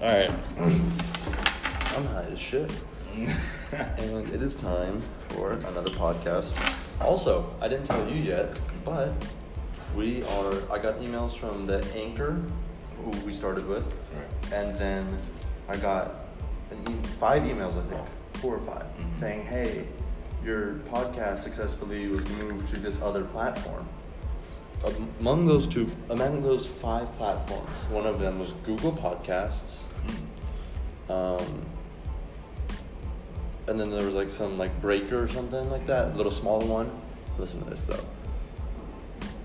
All 0.00 0.06
right. 0.08 0.30
I'm 0.58 2.06
high 2.06 2.26
as 2.30 2.38
shit. 2.38 2.70
and 3.14 4.28
it 4.30 4.42
is 4.42 4.54
time 4.54 5.02
for 5.28 5.52
another 5.52 5.90
podcast. 5.90 6.54
Also, 7.00 7.52
I 7.60 7.68
didn't 7.68 7.86
tell 7.86 8.08
you 8.08 8.16
yet, 8.20 8.56
but 8.84 9.12
we 9.96 10.22
are. 10.22 10.54
I 10.72 10.78
got 10.78 11.00
emails 11.00 11.34
from 11.36 11.66
the 11.66 11.84
anchor 11.96 12.40
who 12.96 13.10
we 13.26 13.32
started 13.32 13.66
with, 13.66 13.84
and 14.52 14.76
then 14.78 15.18
I 15.68 15.76
got 15.76 16.14
an 16.70 16.78
e- 16.88 17.06
five 17.18 17.42
emails, 17.42 17.76
I 17.76 17.82
think, 17.90 18.06
four 18.34 18.54
or 18.56 18.60
5 18.60 18.84
Mhm. 18.98 19.16
saying, 19.18 19.44
"Hey, 19.44 19.88
your 20.44 20.74
podcast 20.92 21.40
successfully 21.40 22.06
was 22.08 22.26
moved 22.42 22.72
to 22.74 22.80
this 22.80 23.00
other 23.02 23.24
platform." 23.24 23.86
Among 25.20 25.46
those 25.46 25.66
two, 25.66 25.90
among 26.08 26.42
those 26.42 26.64
five 26.66 27.12
platforms, 27.18 27.76
one 27.90 28.06
of 28.06 28.18
them 28.20 28.38
was 28.38 28.52
Google 28.64 28.92
Podcasts. 28.92 29.82
Um, 31.08 31.66
and 33.66 33.78
then 33.80 33.90
there 33.90 34.04
was 34.04 34.14
like 34.14 34.30
some 34.30 34.58
like 34.58 34.80
breaker 34.80 35.22
or 35.22 35.26
something 35.28 35.68
like 35.70 35.86
that, 35.86 36.12
a 36.12 36.16
little 36.16 36.30
small 36.30 36.60
one. 36.60 36.90
Listen 37.38 37.62
to 37.62 37.70
this 37.70 37.84
though. 37.84 38.04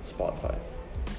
Spotify. 0.04 0.58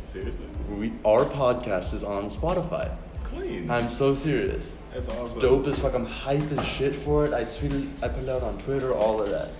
Seriously? 0.05 0.47
We 0.71 0.93
our 1.05 1.25
podcast 1.25 1.95
is 1.95 2.03
on 2.05 2.25
Spotify. 2.31 2.95
Clean. 3.25 3.71
I'm 3.71 3.89
so 3.91 4.15
serious. 4.15 4.75
That's 4.93 5.09
It's 5.09 5.17
awesome. 5.19 5.41
dope 5.41 5.67
as 5.67 5.79
fuck. 5.79 5.95
I'm 5.95 6.07
hyped 6.07 6.57
as 6.57 6.65
shit 6.67 6.95
for 6.95 7.27
it. 7.27 7.35
I 7.35 7.45
tweeted, 7.45 7.87
I 8.03 8.09
put 8.09 8.23
it 8.23 8.29
out 8.29 8.43
on 8.43 8.57
Twitter, 8.59 8.95
all 8.95 9.21
of 9.21 9.29
that. 9.31 9.51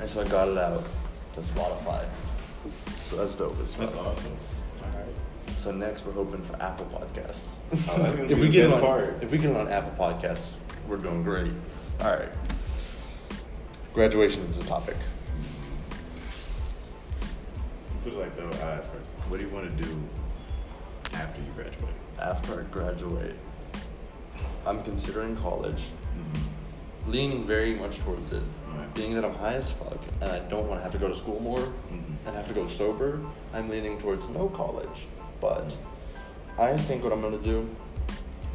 And 0.00 0.08
so 0.08 0.22
I 0.22 0.28
got 0.28 0.48
it 0.48 0.56
out 0.56 0.82
to 1.34 1.40
Spotify. 1.40 2.04
So 3.02 3.16
that's 3.16 3.34
dope 3.34 3.60
as 3.60 3.74
fuck. 3.74 3.80
That's 3.80 3.94
awesome. 3.96 4.36
So 5.60 5.70
next 5.72 6.06
we're 6.06 6.12
hoping 6.12 6.42
for 6.44 6.56
Apple 6.62 6.86
Podcasts. 6.86 7.58
Oh, 7.90 8.02
if 8.30 8.38
we 8.40 8.48
get 8.48 8.64
it 8.64 8.72
on, 8.72 8.80
part. 8.80 9.22
if 9.22 9.30
we 9.30 9.36
get 9.36 9.50
it 9.50 9.56
on 9.58 9.68
Apple 9.68 9.92
Podcasts, 10.02 10.54
we're 10.88 10.96
doing 10.96 11.22
great. 11.22 11.52
All 12.00 12.12
right. 12.16 12.30
Graduation 13.92 14.42
is 14.44 14.56
a 14.56 14.64
topic. 14.64 14.96
Put 18.02 18.14
it 18.14 18.18
like 18.18 18.34
though, 18.38 18.48
I 18.66 18.70
ask 18.70 18.90
first. 18.90 19.10
What 19.28 19.38
do 19.38 19.46
you 19.46 19.52
want 19.52 19.68
to 19.76 19.82
do 19.84 20.02
after 21.12 21.42
you 21.42 21.48
graduate? 21.54 21.94
After 22.18 22.60
I 22.60 22.62
graduate, 22.72 23.36
I'm 24.66 24.82
considering 24.82 25.36
college, 25.36 25.84
Mm-hmm. 26.10 27.12
leaning 27.12 27.46
very 27.46 27.74
much 27.74 27.98
towards 27.98 28.32
it. 28.32 28.42
Right. 28.74 28.94
Being 28.94 29.14
that 29.14 29.24
I'm 29.26 29.34
high 29.34 29.54
as 29.54 29.70
fuck 29.70 29.98
and 30.22 30.30
I 30.32 30.38
don't 30.48 30.66
want 30.68 30.80
to 30.80 30.82
have 30.82 30.92
to 30.92 30.98
go 30.98 31.06
to 31.08 31.14
school 31.14 31.38
more 31.40 31.58
Mhm. 31.60 32.26
and 32.26 32.34
have 32.36 32.48
to 32.48 32.54
go 32.54 32.66
sober, 32.66 33.20
I'm 33.52 33.68
leaning 33.68 33.98
towards 33.98 34.26
no 34.30 34.48
college. 34.48 35.06
But 35.40 35.74
I 36.58 36.76
think 36.76 37.02
what 37.02 37.12
I'm 37.12 37.22
gonna 37.22 37.38
do 37.38 37.68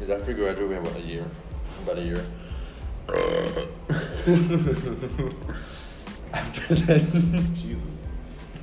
is 0.00 0.10
after 0.10 0.26
we 0.26 0.34
graduate, 0.34 0.68
we 0.68 0.74
have 0.74 0.84
what, 0.84 0.96
a 0.96 1.00
year, 1.00 1.24
about 1.82 1.98
a 1.98 2.02
year. 2.02 2.24
after 6.32 6.74
that, 6.74 7.52
Jesus. 7.54 8.06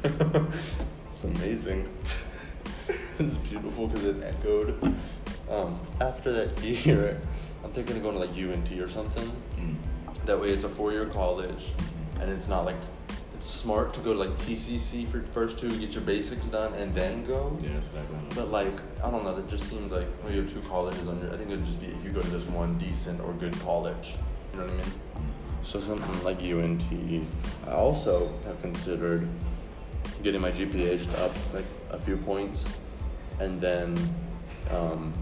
it's 0.03 1.23
amazing. 1.23 1.89
it's 3.19 3.35
beautiful 3.37 3.87
because 3.87 4.05
it 4.05 4.23
echoed. 4.23 4.95
Um, 5.49 5.79
after 5.99 6.31
that 6.31 6.59
year, 6.63 7.19
I'm 7.63 7.71
thinking 7.71 7.97
of 7.97 8.03
going 8.03 8.15
to 8.15 8.19
like 8.19 8.31
UNT 8.31 8.71
or 8.79 8.89
something. 8.89 9.31
Mm. 9.59 9.75
That 10.25 10.39
way, 10.39 10.49
it's 10.49 10.63
a 10.63 10.69
four-year 10.69 11.07
college, 11.07 11.71
and 12.19 12.31
it's 12.31 12.47
not 12.47 12.65
like 12.65 12.77
smart 13.43 13.93
to 13.93 13.99
go 13.99 14.13
to 14.13 14.19
like 14.19 14.31
TCC 14.37 15.07
for 15.07 15.21
first 15.33 15.59
two, 15.59 15.69
get 15.79 15.93
your 15.93 16.03
basics 16.03 16.45
done, 16.45 16.73
and 16.73 16.95
then 16.95 17.25
go. 17.25 17.57
Yeah, 17.61 17.73
that's 17.73 17.87
what 17.87 18.01
I. 18.01 18.35
But 18.35 18.51
like, 18.51 18.73
I 19.03 19.11
don't 19.11 19.23
know. 19.23 19.35
That 19.35 19.49
just 19.49 19.69
seems 19.69 19.91
like 19.91 20.07
well, 20.23 20.33
you 20.33 20.41
have 20.41 20.51
two 20.51 20.61
colleges 20.61 21.07
under. 21.07 21.31
I 21.31 21.37
think 21.37 21.51
it'd 21.51 21.65
just 21.65 21.79
be 21.79 21.87
if 21.87 22.03
you 22.03 22.11
go 22.11 22.21
to 22.21 22.29
this 22.29 22.45
one 22.45 22.77
decent 22.77 23.19
or 23.21 23.33
good 23.33 23.59
college. 23.61 24.15
You 24.51 24.59
know 24.59 24.65
what 24.65 24.73
I 24.73 24.77
mean? 24.77 24.91
So 25.63 25.79
something 25.79 26.23
like 26.23 26.39
UNT. 26.39 26.83
I 27.67 27.71
also 27.71 28.33
have 28.45 28.61
considered 28.61 29.27
getting 30.21 30.41
my 30.41 30.51
GPA 30.51 30.97
just 30.97 31.17
up 31.19 31.33
like 31.53 31.65
a 31.91 31.99
few 31.99 32.17
points, 32.17 32.65
and 33.39 33.59
then 33.59 33.97
um, 34.71 35.13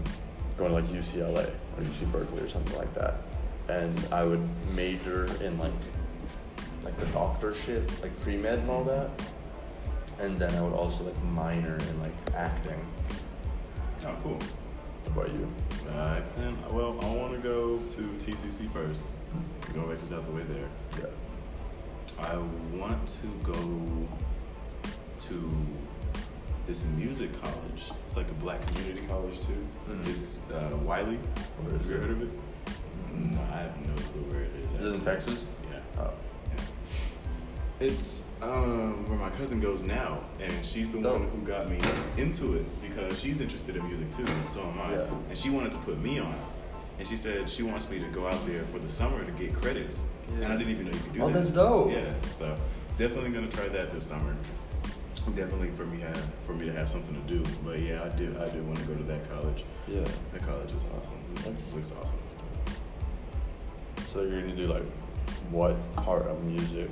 going 0.56 0.70
to 0.70 0.76
like 0.76 0.86
UCLA 0.86 1.50
or 1.76 1.82
UC 1.82 2.10
Berkeley 2.12 2.40
or 2.40 2.48
something 2.48 2.76
like 2.76 2.92
that. 2.94 3.22
And 3.68 3.98
I 4.10 4.24
would 4.24 4.42
major 4.74 5.26
in 5.42 5.58
like 5.58 5.72
like 6.84 6.96
the 6.98 7.06
doctor 7.06 7.54
shit, 7.54 7.82
like 8.02 8.18
pre 8.20 8.36
med 8.36 8.58
and 8.60 8.70
all 8.70 8.84
that. 8.84 9.10
And 10.20 10.38
then 10.38 10.54
I 10.54 10.62
would 10.62 10.72
also 10.74 11.04
like 11.04 11.22
minor 11.24 11.76
in 11.76 12.00
like 12.00 12.14
acting. 12.34 12.86
Oh, 14.04 14.16
cool. 14.22 14.38
What 15.04 15.26
about 15.26 15.34
you? 15.38 15.48
Alright, 15.90 16.36
then. 16.36 16.56
Well, 16.70 16.98
I 17.02 17.10
want 17.14 17.32
to 17.32 17.38
go 17.38 17.78
to 17.78 18.02
TCC 18.18 18.72
first. 18.72 19.02
Go 19.74 19.82
back 19.82 19.98
to 19.98 20.06
South 20.06 20.24
the 20.26 20.32
way 20.32 20.42
there. 20.44 20.68
Yeah. 20.98 22.24
I 22.24 22.36
want 22.76 23.06
to 23.08 23.26
go 23.42 24.08
to 25.20 25.50
this 26.66 26.84
music 26.96 27.30
college. 27.42 27.90
It's 28.06 28.16
like 28.16 28.30
a 28.30 28.34
black 28.34 28.64
community 28.68 29.06
college 29.08 29.38
too. 29.40 29.66
Mhm. 29.88 30.06
It's 30.08 30.48
uh, 30.50 30.76
Wiley. 30.84 31.16
Where 31.16 31.72
Have 31.78 31.86
you 31.90 31.96
heard 31.96 32.10
of 32.10 32.22
it? 32.22 32.30
No, 33.14 33.40
I 33.52 33.58
have 33.62 33.76
no 33.86 33.94
clue 33.94 34.22
where 34.30 34.42
it 34.42 34.52
is. 34.54 34.80
Is 34.80 34.86
it 34.86 34.94
in 34.94 35.00
Texas? 35.00 35.44
Yeah. 35.70 36.02
Oh. 36.02 36.10
It's 37.82 38.22
um, 38.40 39.08
where 39.08 39.18
my 39.18 39.30
cousin 39.30 39.58
goes 39.58 39.82
now, 39.82 40.20
and 40.40 40.64
she's 40.64 40.92
the 40.92 41.00
Dope. 41.00 41.18
one 41.18 41.28
who 41.30 41.38
got 41.38 41.68
me 41.68 41.78
into 42.16 42.54
it 42.54 42.64
because 42.80 43.20
she's 43.20 43.40
interested 43.40 43.76
in 43.76 43.84
music 43.88 44.12
too, 44.12 44.24
and 44.24 44.48
so 44.48 44.62
am 44.62 44.80
I. 44.80 44.92
Yeah. 44.92 45.14
And 45.28 45.36
she 45.36 45.50
wanted 45.50 45.72
to 45.72 45.78
put 45.78 45.98
me 46.00 46.20
on. 46.20 46.38
And 47.00 47.08
she 47.08 47.16
said 47.16 47.50
she 47.50 47.64
wants 47.64 47.90
me 47.90 47.98
to 47.98 48.06
go 48.10 48.28
out 48.28 48.46
there 48.46 48.62
for 48.66 48.78
the 48.78 48.88
summer 48.88 49.24
to 49.24 49.32
get 49.32 49.52
credits. 49.54 50.04
Yeah. 50.28 50.44
And 50.44 50.52
I 50.52 50.56
didn't 50.56 50.70
even 50.74 50.84
know 50.86 50.92
you 50.92 51.00
could 51.02 51.12
do 51.12 51.22
Oh, 51.22 51.26
that. 51.26 51.34
that's 51.34 51.50
dope. 51.50 51.90
Yeah. 51.90 52.12
So 52.38 52.56
definitely 52.96 53.30
gonna 53.32 53.48
try 53.50 53.66
that 53.66 53.90
this 53.90 54.04
summer. 54.06 54.36
Definitely 55.34 55.70
for 55.76 55.84
me 55.84 56.00
have 56.02 56.32
for 56.46 56.52
me 56.54 56.66
to 56.66 56.72
have 56.72 56.88
something 56.88 57.14
to 57.14 57.34
do. 57.34 57.42
But 57.64 57.80
yeah, 57.80 58.04
I 58.04 58.10
do 58.16 58.36
I 58.40 58.48
do 58.48 58.62
want 58.62 58.78
to 58.78 58.84
go 58.84 58.94
to 58.94 59.02
that 59.04 59.28
college. 59.28 59.64
Yeah. 59.88 60.04
That 60.32 60.46
college 60.46 60.70
is 60.70 60.84
awesome. 60.96 61.18
That's- 61.36 61.72
it 61.72 61.74
looks 61.74 61.92
awesome. 62.00 62.18
So 64.06 64.22
you're 64.22 64.40
gonna 64.40 64.54
do 64.54 64.68
like 64.68 64.84
what 65.50 65.74
part 65.96 66.26
of 66.28 66.44
music? 66.44 66.88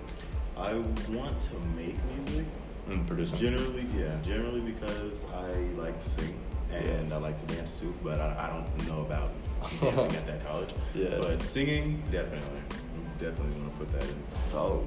I 0.60 0.75
want 1.10 1.41
to 1.41 1.54
make 1.75 1.97
music. 2.16 2.44
Mm, 2.88 3.06
producing. 3.06 3.38
Generally, 3.38 3.87
yeah, 3.97 4.15
generally 4.22 4.60
because 4.60 5.25
I 5.34 5.53
like 5.81 5.98
to 6.00 6.09
sing 6.09 6.34
and 6.72 7.09
Yeah. 7.09 7.16
I 7.16 7.19
like 7.19 7.38
to 7.38 7.54
dance 7.54 7.78
too, 7.78 7.94
but 8.03 8.21
I, 8.21 8.37
I 8.38 8.48
don't 8.48 8.88
know 8.88 9.00
about 9.03 9.32
dancing 9.81 10.16
at 10.16 10.26
that 10.26 10.47
college. 10.47 10.71
Yeah. 10.94 11.19
But 11.21 11.43
singing, 11.43 12.03
definitely. 12.10 12.60
I'm 12.71 13.19
definitely 13.19 13.59
gonna 13.60 13.72
put 13.78 13.93
that 13.93 14.03
in. 14.03 14.22
Oh. 14.53 14.87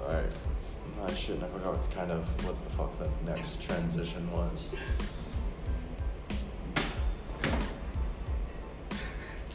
Alright. 0.00 0.32
I 1.04 1.14
shouldn't. 1.14 1.44
I 1.44 1.48
forgot 1.48 1.90
kind 1.90 2.10
of 2.10 2.26
what 2.44 2.56
the 2.64 2.70
fuck 2.70 2.98
that 2.98 3.10
next 3.24 3.62
transition 3.62 4.30
was. 4.32 4.70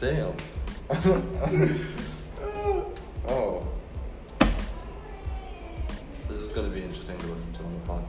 Damn. 0.00 0.36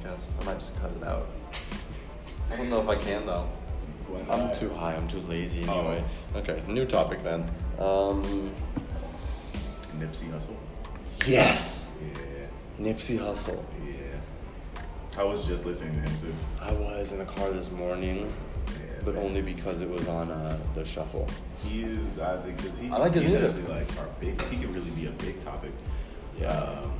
podcast. 0.03 0.27
I 0.41 0.45
might 0.45 0.59
just 0.59 0.75
cut 0.79 0.91
it 0.91 1.03
out. 1.03 1.27
I 2.51 2.55
don't 2.57 2.69
know 2.69 2.81
if 2.81 2.87
I 2.87 2.95
can 2.95 3.25
though. 3.25 3.49
I'm 4.29 4.53
too 4.53 4.69
high. 4.69 4.95
I'm 4.95 5.07
too 5.07 5.21
lazy 5.21 5.65
Oh. 5.67 5.79
anyway. 5.79 6.03
Okay, 6.35 6.61
new 6.67 6.85
topic 6.85 7.23
then. 7.23 7.49
Um. 7.79 8.51
Nipsey 9.97 10.29
Hussle. 10.31 10.55
Yes. 11.25 11.91
Yeah, 12.01 12.47
Nipsey 12.79 13.17
Hussle. 13.17 13.63
yeah. 13.85 14.19
I 15.17 15.23
was 15.23 15.45
just 15.47 15.65
listening 15.65 15.93
to 15.95 16.09
him 16.09 16.17
too. 16.19 16.33
I 16.59 16.71
was 16.73 17.11
in 17.11 17.19
the 17.19 17.25
car 17.25 17.51
this 17.51 17.71
morning, 17.71 18.31
Yeah, 18.67 18.73
but 19.05 19.15
man. 19.15 19.23
only 19.23 19.41
because 19.41 19.81
it 19.81 19.89
was 19.89 20.07
on 20.07 20.31
uh, 20.31 20.59
the 20.75 20.83
shuffle. 20.83 21.27
He 21.63 21.83
is, 21.83 22.19
I 22.19 22.37
think, 22.41 22.57
because 22.57 22.77
he, 22.77 22.89
I 22.89 22.97
like 22.97 23.13
his 23.13 23.23
he's 23.23 23.31
music. 23.31 23.49
actually 23.51 23.73
like 23.73 23.97
our 23.99 24.07
big. 24.19 24.41
He 24.45 24.57
can 24.57 24.73
really 24.73 24.89
be 24.91 25.05
a 25.07 25.11
big 25.11 25.39
topic. 25.39 25.71
Yeah. 26.39 26.47
Um, 26.49 26.91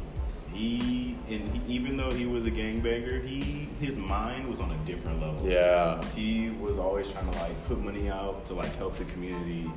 he 0.53 1.15
and 1.29 1.47
he, 1.49 1.73
even 1.73 1.97
though 1.97 2.11
he 2.11 2.25
was 2.25 2.45
a 2.45 2.51
gangbanger, 2.51 3.25
he 3.25 3.69
his 3.79 3.97
mind 3.97 4.47
was 4.47 4.61
on 4.61 4.71
a 4.71 4.77
different 4.85 5.21
level. 5.21 5.47
Yeah. 5.47 6.03
He 6.15 6.49
was 6.49 6.77
always 6.77 7.11
trying 7.11 7.29
to 7.31 7.37
like 7.39 7.67
put 7.67 7.79
money 7.79 8.09
out 8.09 8.45
to 8.47 8.53
like 8.53 8.75
help 8.77 8.97
the 8.97 9.05
community. 9.05 9.69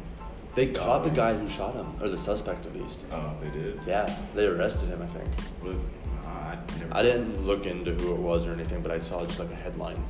They 0.54 0.68
caught 0.68 1.04
the 1.04 1.10
guy 1.10 1.34
who 1.34 1.46
shot 1.46 1.74
him, 1.74 1.92
or 2.00 2.08
the 2.08 2.16
suspect 2.16 2.64
at 2.64 2.74
least. 2.74 3.00
Oh, 3.12 3.34
they 3.42 3.50
did. 3.50 3.80
Yeah, 3.86 4.14
they 4.34 4.46
arrested 4.46 4.88
him. 4.88 5.02
I 5.02 5.06
think. 5.06 5.28
Was 5.62 5.84
uh, 6.24 6.28
I 6.28 6.58
never. 6.78 6.96
I 6.96 7.02
didn't 7.02 7.46
look 7.46 7.66
into 7.66 7.92
who 7.92 8.14
it 8.14 8.20
was 8.20 8.46
or 8.46 8.52
anything, 8.52 8.80
but 8.82 8.90
I 8.90 8.98
saw 8.98 9.24
just 9.24 9.38
like 9.38 9.50
a 9.50 9.54
headline. 9.54 10.02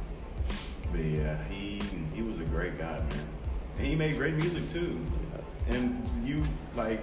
But 0.93 1.01
yeah, 1.05 1.37
he 1.49 1.83
he 2.15 2.23
was 2.23 2.39
a 2.39 2.45
great 2.45 2.79
guy, 2.79 2.99
man. 2.99 3.27
And 3.79 3.87
he 3.87 3.97
made 3.97 4.17
great 4.17 4.35
music 4.35 4.69
too. 4.69 4.99
And 5.69 6.09
you 6.25 6.45
like 6.77 7.03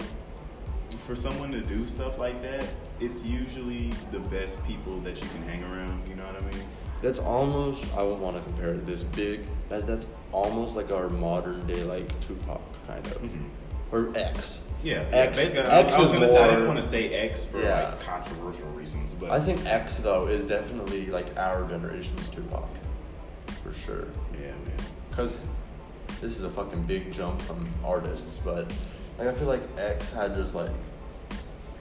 for 1.06 1.14
someone 1.14 1.52
to 1.52 1.60
do 1.60 1.84
stuff 1.84 2.18
like 2.18 2.40
that, 2.42 2.66
it's 3.04 3.24
usually 3.24 3.90
the 4.12 4.20
best 4.20 4.64
people 4.66 4.98
that 5.00 5.20
you 5.22 5.28
can 5.28 5.42
hang 5.42 5.62
around. 5.64 6.08
You 6.08 6.16
know 6.16 6.24
what 6.26 6.36
I 6.36 6.44
mean? 6.46 6.64
That's 7.02 7.18
almost 7.18 7.84
I 7.96 8.02
won't 8.02 8.20
want 8.20 8.36
to 8.36 8.42
compare 8.42 8.70
it 8.74 8.80
to 8.80 8.84
this 8.86 9.02
big. 9.02 9.40
That 9.68 9.86
that's 9.86 10.06
almost 10.32 10.74
like 10.76 10.90
our 10.90 11.08
modern 11.08 11.66
day 11.66 11.82
like 11.84 12.08
Tupac 12.26 12.60
kind 12.86 13.04
of 13.06 13.22
Mhm. 13.22 13.44
or 13.92 14.10
X. 14.16 14.60
Yeah, 14.82 14.98
X- 15.12 15.12
yeah, 15.12 15.26
basically, 15.44 15.70
I, 15.70 15.78
X 15.80 15.94
I 15.94 16.00
was 16.00 16.10
gonna 16.10 16.26
say 16.28 16.42
I 16.44 16.50
didn't 16.50 16.66
want 16.66 16.78
to 16.80 16.86
say 16.86 17.12
X 17.14 17.44
for 17.44 17.60
Yeah. 17.60 17.88
like 17.90 18.00
controversial 18.00 18.68
reasons, 18.70 19.14
but 19.14 19.30
I 19.30 19.40
think 19.40 19.64
X 19.66 19.98
though 19.98 20.26
is 20.26 20.44
definitely 20.44 21.06
like 21.06 21.26
our 21.38 21.66
generation's 21.68 22.28
Tupac, 22.28 22.68
for 23.62 23.72
sure. 23.72 24.06
yeah, 24.34 24.48
man. 24.48 24.76
Cause 25.12 25.40
this 26.20 26.36
is 26.36 26.42
a 26.44 26.50
fucking 26.50 26.82
big 26.82 27.12
jump 27.12 27.40
from 27.42 27.66
artists, 27.84 28.38
but 28.44 28.70
like 29.18 29.28
I 29.28 29.32
feel 29.34 29.48
like 29.48 29.62
X 29.78 30.10
had 30.12 30.34
just 30.34 30.54
like 30.54 30.70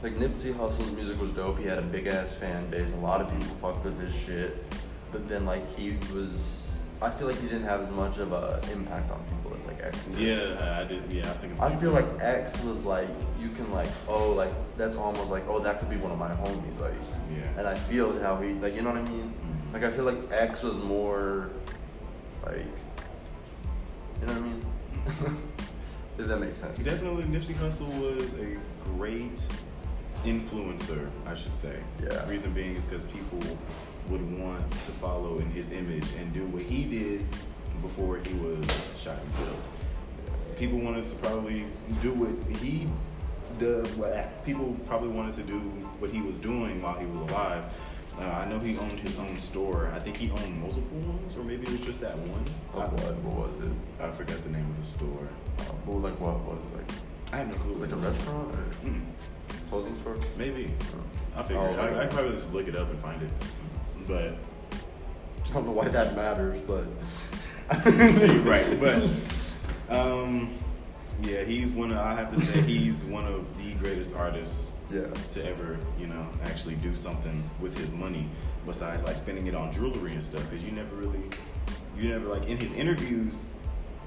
like 0.03 0.15
Nipsey 0.15 0.53
Hussle's 0.53 0.91
music 0.91 1.19
was 1.19 1.31
dope. 1.31 1.57
He 1.59 1.65
had 1.65 1.79
a 1.79 1.81
big 1.81 2.07
ass 2.07 2.31
fan 2.33 2.69
base. 2.69 2.91
A 2.91 2.95
lot 2.97 3.21
of 3.21 3.29
people 3.31 3.45
fucked 3.55 3.83
with 3.85 3.99
his 3.99 4.13
shit, 4.13 4.63
but 5.11 5.27
then 5.29 5.45
like 5.45 5.67
he 5.77 5.97
was. 6.13 6.59
I 7.01 7.09
feel 7.09 7.27
like 7.27 7.39
he 7.41 7.47
didn't 7.47 7.63
have 7.63 7.81
as 7.81 7.91
much 7.91 8.17
of 8.17 8.31
a 8.31 8.61
impact 8.71 9.11
on 9.11 9.21
people 9.25 9.57
as 9.57 9.65
like 9.65 9.81
X. 9.83 9.97
did. 10.05 10.19
Yeah, 10.19 10.79
I 10.79 10.83
did. 10.85 11.03
Yeah, 11.11 11.25
I 11.25 11.29
was 11.29 11.37
thinking. 11.39 11.59
I 11.61 11.75
feel 11.75 11.91
like 11.91 12.05
X 12.21 12.61
was 12.63 12.79
like 12.85 13.09
you 13.41 13.49
can 13.49 13.69
like 13.71 13.89
oh 14.07 14.31
like 14.31 14.51
that's 14.77 14.95
almost 14.95 15.29
like 15.29 15.43
oh 15.49 15.59
that 15.59 15.79
could 15.79 15.89
be 15.89 15.97
one 15.97 16.11
of 16.11 16.17
my 16.19 16.29
homies 16.29 16.79
like 16.79 16.93
Yeah. 17.35 17.43
and 17.57 17.67
I 17.67 17.75
feel 17.75 18.17
how 18.21 18.37
he 18.41 18.53
like 18.53 18.75
you 18.75 18.81
know 18.83 18.89
what 18.91 18.99
I 18.99 19.03
mean 19.03 19.33
Mhm. 19.33 19.73
like 19.73 19.83
I 19.83 19.91
feel 19.91 20.05
like 20.05 20.17
X 20.31 20.63
was 20.63 20.77
more 20.77 21.49
like 22.45 22.65
you 24.21 24.27
know 24.27 24.33
what 24.33 24.37
I 24.37 24.39
mean 24.39 24.65
if 26.17 26.27
that 26.27 26.37
makes 26.39 26.59
sense 26.59 26.77
Definitely, 26.77 27.23
Nipsey 27.23 27.53
Hussle 27.55 27.89
was 27.99 28.31
a 28.33 28.57
great 28.85 29.43
influencer, 30.25 31.09
I 31.25 31.33
should 31.35 31.55
say. 31.55 31.77
Yeah. 32.01 32.27
Reason 32.29 32.51
being 32.53 32.75
is 32.75 32.85
because 32.85 33.05
people 33.05 33.39
would 34.09 34.39
want 34.39 34.69
to 34.71 34.91
follow 34.91 35.37
in 35.39 35.49
his 35.51 35.71
image 35.71 36.05
and 36.19 36.33
do 36.33 36.45
what 36.47 36.63
he 36.63 36.83
did 36.83 37.25
before 37.81 38.17
he 38.17 38.33
was 38.35 38.65
shot 38.97 39.17
and 39.19 39.35
killed. 39.37 39.63
People 40.57 40.79
wanted 40.79 41.05
to 41.05 41.15
probably 41.15 41.65
do 42.01 42.11
what 42.13 42.57
he 42.57 42.87
did. 43.59 43.85
what- 43.97 44.45
People 44.45 44.75
probably 44.87 45.09
wanted 45.09 45.33
to 45.35 45.43
do 45.43 45.59
what 45.99 46.09
he 46.11 46.21
was 46.21 46.37
doing 46.37 46.81
while 46.81 46.97
he 46.99 47.05
was 47.05 47.21
alive. 47.21 47.63
Uh, 48.19 48.23
I 48.25 48.45
know 48.47 48.59
he 48.59 48.77
owned 48.77 48.99
his 48.99 49.17
own 49.17 49.39
store. 49.39 49.89
I 49.95 49.99
think 49.99 50.17
he 50.17 50.29
owned 50.29 50.61
multiple 50.61 50.97
ones, 50.99 51.35
or 51.35 51.43
maybe 51.43 51.63
it 51.63 51.71
was 51.71 51.81
just 51.81 51.99
that 52.01 52.15
one. 52.17 52.45
What 52.71 52.91
what 52.93 53.49
was 53.49 53.65
it 53.65 53.71
I, 53.99 54.11
forgot 54.11 54.43
the 54.43 54.49
name 54.51 54.69
of 54.69 54.77
the 54.77 54.83
store. 54.85 55.27
uh, 55.59 55.63
well 55.87 55.97
like 55.99 56.19
what 56.19 56.35
was 56.45 56.59
it 56.61 56.77
like 56.77 56.91
I 57.31 57.37
have 57.37 57.47
no 57.47 57.55
clue. 57.55 57.73
like 57.73 57.91
a 57.91 57.95
what 57.95 58.03
it 58.03 58.07
was. 58.09 58.17
restaurant 58.17 58.53
or 58.53 58.87
Mm, 58.87 59.01
clothing 59.73 59.95
store 59.97 60.17
maybe. 60.37 60.71
I'll 61.35 61.43
figure 61.43 61.59
Oh, 61.59 61.73
it. 61.73 61.79
I, 61.79 62.03
I 62.03 62.05
can 62.05 62.15
probably 62.15 62.35
just 62.35 62.53
look 62.53 62.67
it 62.67 62.75
up 62.75 62.91
and 62.91 62.99
find 62.99 63.21
it. 63.23 63.29
But 64.07 64.35
I 65.49 65.53
don't 65.53 65.65
know 65.65 65.71
why 65.71 65.87
that 65.87 66.15
matters 66.15 66.59
but 66.59 66.85
right, 68.45 68.79
but 68.79 69.09
um, 69.89 70.53
yeah, 71.23 71.43
he's 71.43 71.71
one 71.71 71.91
of. 71.91 71.97
I 71.97 72.13
have 72.13 72.29
to 72.33 72.39
say, 72.39 72.59
he's 72.61 73.03
one 73.05 73.25
of 73.25 73.57
the 73.57 73.73
greatest 73.75 74.13
artists 74.13 74.73
yeah 74.91 75.07
to 75.29 75.45
ever, 75.49 75.79
you 75.97 76.07
know, 76.07 76.27
actually 76.43 76.75
do 76.75 76.93
something 76.93 77.41
with 77.61 77.75
his 77.77 77.93
money 77.93 78.29
besides 78.65 79.01
like 79.03 79.15
spending 79.15 79.47
it 79.47 79.55
on 79.55 79.71
jewelry 79.71 80.11
and 80.11 80.23
stuff. 80.23 80.47
Because 80.49 80.63
you 80.63 80.71
never 80.71 80.93
really, 80.95 81.23
you 81.97 82.09
never 82.09 82.27
like 82.27 82.47
in 82.47 82.57
his 82.57 82.73
interviews. 82.73 83.47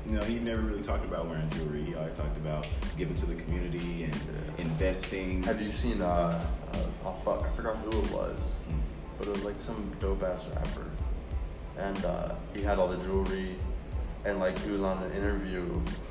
You 0.07 0.13
know, 0.13 0.23
he 0.25 0.39
never 0.39 0.63
really 0.63 0.83
talked 0.83 1.05
about 1.05 1.27
wearing 1.29 1.49
jewelry. 1.51 1.83
He 1.83 1.95
always 1.97 2.15
talked 2.15 2.37
about 2.37 2.67
giving 2.97 3.17
to 3.17 3.27
the 3.27 3.35
community 3.35 4.05
and 4.05 4.15
Yeah. 4.15 4.65
investing. 4.65 5.43
have 5.43 5.61
you 5.61 5.71
seen 5.73 6.01
uh, 6.01 6.07
uh 6.73 6.79
oh 7.05 7.13
fuck 7.25 7.43
I 7.45 7.51
forgot 7.57 7.77
who 7.79 7.91
it 7.99 8.11
was 8.13 8.51
Mm. 8.71 8.79
but 9.19 9.29
it 9.29 9.31
was 9.33 9.45
like 9.45 9.61
some 9.61 9.91
dope 10.01 10.23
ass 10.23 10.47
rapper, 10.55 10.87
and 11.79 12.05
uh, 12.05 12.35
he 12.55 12.63
had 12.63 12.79
all 12.79 12.89
the 12.89 12.97
jewelry, 13.05 13.57
and 14.25 14.39
like 14.39 14.57
he 14.61 14.71
was 14.71 14.81
on 14.83 15.03
an 15.03 15.13
interview, 15.13 15.65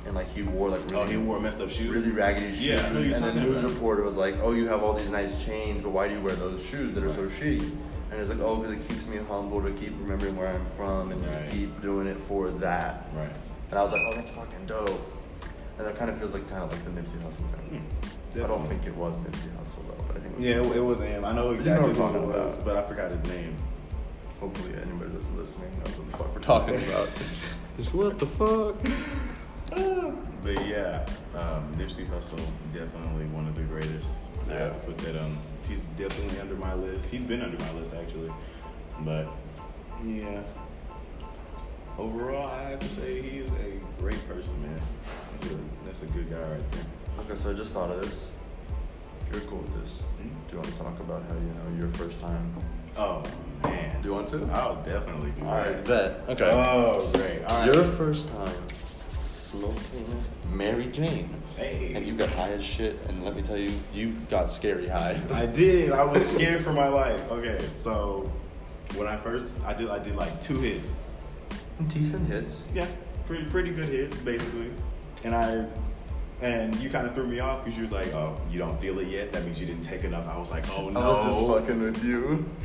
and 0.04 0.14
like 0.14 0.28
he 0.28 0.42
wore 0.42 0.68
like 0.70 0.80
really, 0.90 1.02
Oh, 1.02 1.06
he 1.06 1.16
wore 1.16 1.40
messed 1.40 1.60
up 1.60 1.70
shoes. 1.70 1.88
really 1.88 2.10
raggedy 2.10 2.48
shoes, 2.48 2.62
Yeah, 2.66 2.86
and 2.86 2.96
the 2.96 3.32
news 3.40 3.62
about. 3.64 3.72
reporter 3.72 4.02
was 4.02 4.16
like, 4.16 4.34
"Oh, 4.42 4.52
you 4.52 4.66
have 4.68 4.82
all 4.82 4.92
these 4.92 5.10
nice 5.10 5.42
chains, 5.44 5.80
but 5.82 5.90
why 5.90 6.06
do 6.08 6.14
you 6.14 6.20
wear 6.20 6.34
those 6.36 6.62
shoes 6.62 6.94
that 6.94 7.02
are 7.04 7.10
so 7.10 7.24
shitty?" 7.26 7.62
And 8.10 8.20
it's 8.20 8.30
like, 8.30 8.40
"Oh, 8.40 8.56
because 8.56 8.72
it 8.72 8.86
keeps 8.88 9.06
me 9.06 9.16
humble 9.28 9.60
to 9.62 9.70
keep 9.72 9.92
remembering 10.00 10.36
where 10.36 10.48
I'm 10.48 10.64
from 10.76 11.12
and 11.12 11.24
Right. 11.24 11.44
just 11.44 11.52
keep 11.56 11.80
doing 11.82 12.06
it 12.06 12.18
for 12.18 12.50
that." 12.50 13.06
Right. 13.14 13.30
And 13.70 13.78
I 13.78 13.82
was 13.82 13.92
like, 13.92 14.02
"Oh, 14.06 14.12
that's 14.14 14.30
fucking 14.30 14.66
dope." 14.66 15.12
And 15.78 15.86
that 15.86 15.96
kind 15.96 16.10
of 16.10 16.18
feels 16.18 16.32
like 16.32 16.48
kind 16.48 16.62
of 16.62 16.72
like 16.72 16.82
the 16.84 16.90
Nipsey 16.90 17.18
Hussle 17.22 17.44
thing. 17.68 17.80
Hmm, 18.32 18.42
I 18.42 18.46
don't 18.46 18.66
think 18.66 18.86
it 18.86 18.94
was 18.96 19.18
Nipsey 19.18 19.48
Hussle 19.58 19.86
though, 19.88 20.04
but 20.08 20.16
I 20.16 20.20
think 20.20 20.34
it 20.34 20.38
was 20.38 20.46
Yeah, 20.46 20.60
it, 20.72 20.76
it 20.76 20.80
was 20.80 20.98
him. 21.00 21.24
I 21.24 21.32
know 21.32 21.44
You 21.44 21.48
know 21.50 21.54
exactly 21.54 21.94
who 21.94 22.04
it 22.04 22.26
was, 22.26 22.54
about. 22.54 22.64
but 22.64 22.76
I 22.76 22.82
forgot 22.88 23.10
his 23.10 23.22
name. 23.34 23.56
Hopefully, 24.40 24.74
anybody 24.80 25.10
that's 25.12 25.30
listening 25.36 25.70
knows 25.78 25.96
what 25.98 26.10
the 26.10 26.16
fuck 26.16 26.34
we're 26.34 26.40
talking 26.52 26.74
about. 26.76 27.08
what 27.92 28.18
the 28.18 28.26
fuck? 28.26 28.76
But 30.42 30.64
yeah, 30.68 31.04
um, 31.34 31.74
Nipsey 31.76 32.06
Hussle 32.08 32.38
definitely 32.72 33.24
one 33.26 33.48
of 33.48 33.56
the 33.56 33.62
greatest. 33.62 34.26
I 34.48 34.52
have 34.54 34.72
to 34.74 34.78
Yeah. 34.78 34.84
put 34.86 34.98
that 34.98 35.16
um, 35.20 35.38
he's 35.68 35.86
definitely 35.98 36.38
under 36.40 36.54
my 36.54 36.72
list. 36.74 37.08
He's 37.10 37.22
been 37.22 37.42
under 37.42 37.58
my 37.58 37.72
list 37.72 37.92
actually, 37.92 38.30
but 39.00 39.26
yeah. 40.06 40.40
Overall, 41.98 42.48
I 42.48 42.70
have 42.70 42.80
to 42.80 42.86
say 42.88 43.22
he 43.22 43.38
is 43.38 43.50
a 43.50 44.00
great 44.02 44.28
person, 44.28 44.60
man. 44.62 44.80
That's 45.32 45.52
a 45.52 45.56
that's 45.86 46.02
a 46.02 46.06
good 46.06 46.30
guy 46.30 46.36
right 46.40 46.72
there. 46.72 46.84
Okay, 47.20 47.34
so 47.34 47.50
I 47.50 47.54
just 47.54 47.72
thought 47.72 47.90
of 47.90 48.02
this. 48.02 48.28
If 49.26 49.32
you're 49.32 49.40
cool 49.50 49.58
with 49.60 49.80
this, 49.82 49.90
Mhm. 50.20 50.30
do 50.48 50.52
you 50.52 50.56
want 50.58 50.68
to 50.68 50.74
talk 50.78 51.00
about 51.00 51.22
how 51.28 51.34
you 51.34 51.52
know 51.74 51.78
your 51.84 51.88
first 51.94 52.20
time? 52.20 52.54
Oh 52.98 53.22
man, 53.64 54.00
Do 54.02 54.08
you 54.08 54.14
want 54.14 54.28
to? 54.28 54.46
I'll 54.52 54.76
definitely 54.82 55.30
do 55.40 55.46
All 55.46 55.52
right, 55.54 55.84
that. 55.84 56.26
bet. 56.26 56.40
Okay. 56.40 56.50
Oh 56.50 57.08
great. 57.14 57.42
All 57.48 57.58
right. 57.60 57.74
Your 57.74 57.84
first 57.84 58.28
time 58.28 58.52
smoking 59.22 60.22
Mary 60.52 60.86
Jane, 60.88 61.30
hey. 61.56 61.92
and 61.94 62.06
you 62.06 62.12
got 62.14 62.28
high 62.30 62.50
as 62.52 62.64
shit. 62.64 62.98
And 63.08 63.24
let 63.24 63.34
me 63.34 63.40
tell 63.42 63.56
you, 63.56 63.72
you 63.94 64.12
got 64.28 64.50
scary 64.50 64.86
high. 64.86 65.18
I 65.32 65.46
did. 65.46 65.92
I 65.92 66.04
was 66.04 66.26
scared 66.34 66.62
for 66.62 66.72
my 66.74 66.88
life. 66.88 67.20
Okay, 67.32 67.58
so 67.72 68.30
when 68.96 69.06
I 69.08 69.16
first 69.16 69.64
I 69.64 69.72
did 69.72 69.88
I 69.88 69.98
did 69.98 70.14
like 70.14 70.40
two 70.42 70.60
hits. 70.60 71.00
Decent 71.88 72.26
hits. 72.28 72.68
Yeah, 72.74 72.86
pretty 73.26 73.44
pretty 73.44 73.70
good 73.70 73.88
hits 73.88 74.20
basically. 74.20 74.70
And 75.24 75.34
I 75.34 75.66
and 76.42 76.74
you 76.76 76.90
kind 76.90 77.06
of 77.06 77.14
threw 77.14 77.26
me 77.26 77.40
off 77.40 77.64
because 77.64 77.76
you 77.76 77.82
was 77.82 77.92
like, 77.92 78.12
"Oh, 78.14 78.38
you 78.50 78.58
don't 78.58 78.78
feel 78.80 78.98
it 78.98 79.08
yet. 79.08 79.32
That 79.32 79.44
means 79.44 79.58
you 79.60 79.66
didn't 79.66 79.82
take 79.84 80.04
enough." 80.04 80.28
I 80.28 80.38
was 80.38 80.50
like, 80.50 80.64
"Oh 80.76 80.88
no." 80.90 81.00
I 81.00 81.06
was 81.08 81.34
just 81.34 81.46
fucking 81.68 81.82
with 81.82 82.04
you. 82.04 82.44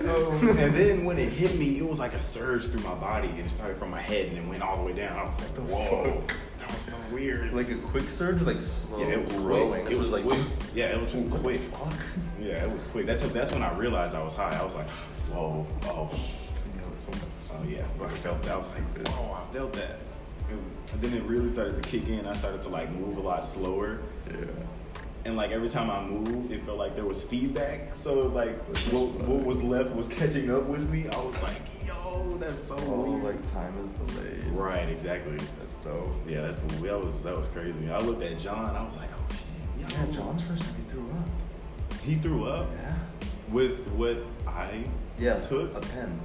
Oh, 0.00 0.30
and 0.56 0.72
then 0.76 1.04
when 1.04 1.18
it 1.18 1.28
hit 1.28 1.58
me, 1.58 1.78
it 1.78 1.84
was 1.84 1.98
like 1.98 2.14
a 2.14 2.20
surge 2.20 2.66
through 2.66 2.84
my 2.84 2.94
body, 2.94 3.26
and 3.30 3.40
it 3.40 3.50
started 3.50 3.76
from 3.78 3.90
my 3.90 4.00
head 4.00 4.28
and 4.28 4.38
it 4.38 4.46
went 4.46 4.62
all 4.62 4.76
the 4.76 4.84
way 4.84 4.92
down. 4.92 5.18
I 5.18 5.24
was 5.24 5.34
like, 5.34 5.52
The 5.56 5.62
"Whoa, 5.62 6.20
fuck? 6.20 6.36
that 6.60 6.70
was 6.70 6.80
so 6.80 6.96
weird." 7.12 7.52
like 7.52 7.72
a 7.72 7.74
quick 7.74 8.04
surge, 8.04 8.40
like 8.42 8.62
slow 8.62 9.00
yeah, 9.00 9.06
it 9.06 9.20
was 9.20 9.32
growing. 9.32 9.82
quick. 9.82 9.92
It 9.92 9.98
was 9.98 10.12
like 10.12 10.22
quick. 10.22 10.38
Yeah, 10.76 10.94
it 10.94 11.02
was 11.02 11.10
just 11.10 11.28
quick. 11.28 11.58
fuck? 11.62 11.92
Yeah, 12.40 12.62
it 12.64 12.72
was 12.72 12.84
quick. 12.84 13.06
That's 13.06 13.22
that's 13.32 13.50
when 13.50 13.64
I 13.64 13.76
realized 13.76 14.14
I 14.14 14.22
was 14.22 14.34
high. 14.34 14.56
I 14.56 14.62
was 14.62 14.76
like, 14.76 14.88
"Whoa, 15.32 15.66
oh." 15.86 16.10
Yeah, 16.76 16.82
it's 16.94 17.06
so 17.06 17.10
much. 17.10 17.20
Oh 17.58 17.64
yeah, 17.68 17.84
I 18.02 18.08
felt 18.08 18.42
that. 18.42 18.52
I 18.52 18.56
was 18.56 18.70
like, 18.72 18.82
oh, 19.10 19.32
I 19.48 19.52
felt 19.52 19.72
that. 19.74 19.98
It 20.48 20.52
was, 20.52 20.62
and 20.92 21.02
then 21.02 21.14
it 21.14 21.22
really 21.24 21.48
started 21.48 21.82
to 21.82 21.88
kick 21.88 22.08
in. 22.08 22.26
I 22.26 22.32
started 22.34 22.62
to 22.62 22.68
like 22.68 22.90
move 22.92 23.16
a 23.18 23.20
lot 23.20 23.44
slower, 23.44 23.98
Yeah. 24.30 24.36
and 25.24 25.36
like 25.36 25.50
every 25.50 25.68
time 25.68 25.90
I 25.90 26.02
moved, 26.02 26.50
it 26.52 26.62
felt 26.62 26.78
like 26.78 26.94
there 26.94 27.04
was 27.04 27.22
feedback. 27.22 27.94
So 27.94 28.20
it 28.20 28.24
was 28.24 28.34
like 28.34 28.56
what, 28.92 29.08
what 29.28 29.44
was 29.44 29.62
left 29.62 29.94
was 29.94 30.08
catching 30.08 30.50
up 30.50 30.64
with 30.64 30.88
me. 30.88 31.06
I 31.12 31.20
was 31.20 31.40
like, 31.42 31.60
yo, 31.86 32.36
that's 32.40 32.58
so 32.58 32.76
Oh, 32.86 33.10
weird. 33.18 33.24
like 33.24 33.52
time 33.52 33.74
is 33.84 33.90
delayed. 33.90 34.46
right, 34.52 34.88
exactly. 34.88 35.36
That's 35.58 35.76
dope. 35.76 36.08
Yeah, 36.26 36.42
that's 36.42 36.60
that 36.60 36.80
was 37.04 37.22
that 37.24 37.36
was 37.36 37.48
crazy. 37.48 37.90
I 37.90 37.98
looked 37.98 38.22
at 38.22 38.38
John. 38.38 38.74
I 38.74 38.84
was 38.84 38.96
like, 38.96 39.10
oh 39.18 39.34
shit. 39.34 39.92
Yeah. 39.92 40.06
John's 40.12 40.42
first 40.42 40.62
time 40.62 40.74
he 40.76 40.90
threw 40.90 41.10
up. 41.10 42.00
He 42.02 42.14
threw 42.14 42.44
up 42.44 42.70
Yeah. 42.74 42.94
with 43.50 43.86
what 43.90 44.16
I 44.46 44.84
Yeah. 45.18 45.40
took. 45.40 45.76
a 45.76 45.80
pen. 45.80 46.18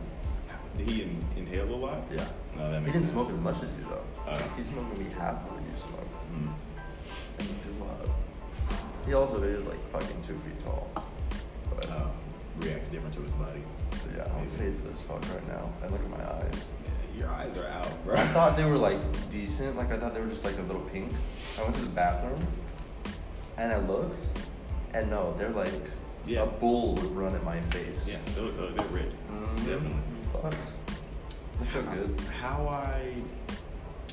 Did 0.77 0.89
he 0.89 1.01
in, 1.03 1.23
inhale 1.37 1.69
a 1.73 1.75
lot? 1.75 1.97
Yeah. 2.11 2.25
No, 2.57 2.71
that 2.71 2.79
He 2.79 2.85
makes 2.85 2.85
didn't 2.85 2.99
sense. 3.07 3.09
smoke 3.11 3.29
as 3.29 3.37
much 3.37 3.55
as 3.57 3.61
you 3.79 3.85
though. 3.89 4.29
Uh. 4.31 4.41
he 4.57 4.63
smoked 4.63 4.97
maybe 4.97 5.09
half 5.11 5.35
of 5.35 5.51
what 5.51 5.61
you 5.61 5.77
smoke. 5.77 6.09
Mm. 6.33 6.53
And 7.39 7.47
he 7.47 7.53
threw 7.63 7.85
up. 7.87 8.07
He 9.05 9.13
also 9.13 9.41
is 9.43 9.65
like 9.65 9.79
fucking 9.91 10.23
two 10.27 10.37
feet 10.39 10.59
tall. 10.65 10.89
But 11.75 11.89
Uh, 11.89 12.07
reacts 12.59 12.89
different 12.89 13.13
to 13.15 13.21
his 13.21 13.31
body. 13.33 13.61
yeah, 14.15 14.27
I'm 14.37 14.49
faded 14.51 14.79
as 14.89 14.99
fuck 15.01 15.21
right 15.33 15.47
now. 15.47 15.69
And 15.81 15.91
look 15.91 16.01
at 16.01 16.09
my 16.09 16.23
eyes. 16.23 16.65
Yeah, 17.15 17.19
your 17.19 17.29
eyes 17.29 17.57
are 17.57 17.67
out, 17.67 18.03
bro. 18.05 18.15
I 18.15 18.25
thought 18.27 18.55
they 18.57 18.65
were 18.65 18.77
like 18.77 18.99
decent. 19.29 19.75
Like 19.77 19.91
I 19.91 19.97
thought 19.97 20.13
they 20.13 20.21
were 20.21 20.27
just 20.29 20.43
like 20.43 20.57
a 20.57 20.63
little 20.63 20.81
pink. 20.93 21.11
I 21.59 21.63
went 21.63 21.75
to 21.75 21.81
the 21.81 21.89
bathroom 21.89 22.39
and 23.57 23.71
I 23.71 23.77
looked, 23.77 24.25
and 24.95 25.09
no, 25.09 25.33
they're 25.37 25.49
like 25.51 25.69
Yeah. 26.25 26.43
a 26.43 26.47
bull 26.47 26.95
would 26.95 27.15
run 27.15 27.35
at 27.35 27.43
my 27.43 27.59
face. 27.69 28.07
Yeah, 28.07 28.17
they're, 28.35 28.49
they're, 28.51 28.71
they're 28.71 28.87
red. 28.87 29.11
Mhm. 29.29 29.57
Definitely. 29.57 29.97
Fucked. 30.41 30.55
I 31.61 31.65
feel 31.65 31.83
good. 31.83 32.19
How 32.41 32.67
I, 32.67 33.13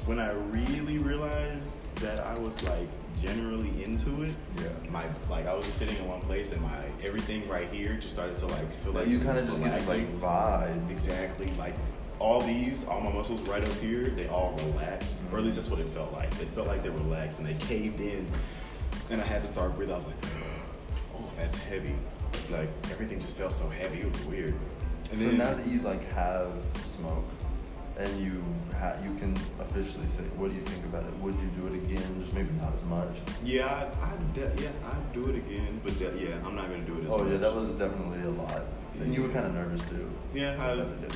when 0.06 0.18
I 0.18 0.32
really 0.32 0.98
realized 0.98 1.84
that 1.96 2.16
that 2.16 2.26
I 2.26 2.38
was 2.38 2.62
like 2.62 2.88
generally 3.20 3.84
into 3.84 4.22
it, 4.22 4.34
Yeah. 4.56 4.68
my 4.90 5.04
like 5.28 5.46
I 5.46 5.54
was 5.54 5.66
just 5.66 5.78
sitting 5.78 5.96
in 5.96 6.08
one 6.08 6.20
place 6.22 6.52
and 6.52 6.62
my 6.62 6.84
everything 7.04 7.46
right 7.46 7.68
here 7.70 7.94
just 7.96 8.14
started 8.14 8.36
to 8.36 8.46
like 8.46 8.72
feel 8.72 8.92
like 8.94 9.06
you 9.06 9.18
kind 9.18 9.36
of 9.36 9.46
just 9.46 9.62
get 9.62 9.78
this 9.78 9.88
like 9.88 10.20
vibe. 10.20 10.90
Exactly. 10.90 11.48
Like 11.58 11.74
all 12.18 12.40
these, 12.40 12.84
all 12.86 13.00
my 13.00 13.12
muscles 13.12 13.40
right 13.48 13.62
up 13.62 13.72
here, 13.76 14.08
they 14.08 14.28
all 14.28 14.54
relax. 14.64 15.24
Or 15.32 15.38
at 15.38 15.44
least 15.44 15.56
that's 15.56 15.68
what 15.68 15.78
it 15.80 15.88
felt 15.88 16.12
like. 16.12 16.30
They 16.38 16.44
felt 16.46 16.66
like 16.66 16.82
they 16.82 16.88
relaxed 16.90 17.38
and 17.38 17.46
they 17.46 17.54
caved 17.66 18.00
in. 18.00 18.26
And 19.10 19.20
I 19.20 19.24
had 19.24 19.42
to 19.42 19.48
start 19.48 19.76
breathing. 19.76 19.92
I 19.92 19.96
was 19.96 20.06
like, 20.06 20.16
oh, 21.16 21.30
that's 21.36 21.56
heavy. 21.56 21.94
Like 22.50 22.68
everything 22.90 23.20
just 23.20 23.36
felt 23.36 23.52
so 23.52 23.68
heavy. 23.68 24.00
It 24.00 24.08
was 24.10 24.24
weird. 24.24 24.54
And 25.10 25.18
so 25.18 25.24
then 25.26 25.38
now 25.38 25.52
that 25.54 25.66
you 25.66 25.80
like 25.80 26.10
have 26.12 26.52
smoke 26.84 27.24
and 27.98 28.20
you 28.20 28.42
ha- 28.78 28.96
you 29.02 29.12
can 29.16 29.36
officially 29.60 30.06
say, 30.16 30.22
what 30.36 30.50
do 30.50 30.56
you 30.56 30.62
think 30.62 30.84
about 30.86 31.04
it? 31.04 31.14
Would 31.18 31.34
you 31.34 31.48
do 31.60 31.66
it 31.66 31.74
again? 31.74 32.20
Just 32.22 32.32
maybe 32.32 32.52
not 32.52 32.72
as 32.74 32.82
much. 32.84 33.14
yeah, 33.44 33.66
I, 34.00 34.06
I 34.06 34.32
de- 34.32 34.62
yeah, 34.62 34.70
I'd 34.90 35.12
do 35.12 35.28
it 35.28 35.36
again. 35.36 35.80
But 35.84 35.98
de- 35.98 36.16
yeah, 36.28 36.36
I'm 36.44 36.54
not 36.54 36.70
gonna 36.70 36.82
do 36.84 36.98
it 36.98 37.04
as 37.04 37.10
Oh 37.10 37.18
much. 37.18 37.30
yeah, 37.32 37.36
that 37.38 37.54
was 37.54 37.72
definitely 37.74 38.22
a 38.22 38.30
lot. 38.30 38.62
And 39.00 39.14
you 39.14 39.22
were 39.22 39.28
kind 39.28 39.46
of 39.46 39.54
nervous 39.54 39.80
too. 39.88 40.10
Yeah, 40.34 40.56
I, 40.62 40.74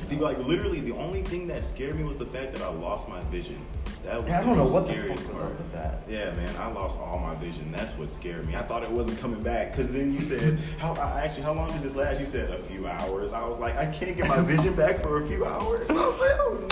the, 0.09 0.15
like 0.17 0.39
literally, 0.39 0.79
the 0.79 0.93
only 0.93 1.21
thing 1.23 1.47
that 1.47 1.63
scared 1.63 1.95
me 1.95 2.03
was 2.03 2.17
the 2.17 2.25
fact 2.25 2.53
that 2.53 2.61
I 2.63 2.69
lost 2.69 3.07
my 3.07 3.21
vision. 3.25 3.59
That 4.03 4.21
was 4.21 4.27
Yeah, 4.29 4.37
I 4.39 4.41
the 4.41 4.47
don't 4.47 4.57
know 4.57 4.63
what 4.71 4.87
the 4.87 4.93
scariest 4.93 5.23
fuck 5.23 5.33
was 5.33 5.41
part. 5.41 5.53
up 5.53 5.59
with 5.59 5.71
that. 5.73 6.01
Yeah, 6.09 6.31
man, 6.33 6.55
I 6.57 6.67
lost 6.71 6.99
all 6.99 7.19
my 7.19 7.35
vision. 7.35 7.71
That's 7.71 7.93
what 7.97 8.09
scared 8.11 8.47
me. 8.47 8.55
I 8.55 8.63
thought 8.63 8.83
it 8.83 8.89
wasn't 8.89 9.19
coming 9.19 9.41
back 9.41 9.71
because 9.71 9.89
then 9.91 10.13
you 10.13 10.21
said, 10.21 10.57
"How 10.79 10.93
I 10.93 11.21
actually? 11.23 11.43
How 11.43 11.53
long 11.53 11.67
does 11.69 11.83
this 11.83 11.95
last?" 11.95 12.19
You 12.19 12.25
said 12.25 12.49
a 12.51 12.63
few 12.63 12.87
hours. 12.87 13.33
I 13.33 13.45
was 13.47 13.59
like, 13.59 13.75
I 13.77 13.85
can't 13.87 14.15
get 14.17 14.27
my 14.27 14.41
vision 14.41 14.73
back 14.73 14.97
for 14.97 15.21
a 15.21 15.27
few 15.27 15.45
hours. 15.45 15.89
I 15.91 15.93
was 15.93 16.19
like, 16.19 16.31
oh 16.39 16.67